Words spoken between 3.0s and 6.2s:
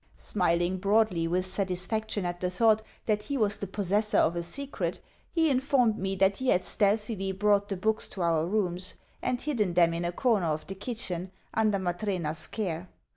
that he was the possessor of a secret, he informed me